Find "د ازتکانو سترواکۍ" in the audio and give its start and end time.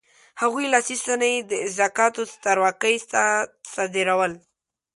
1.49-2.95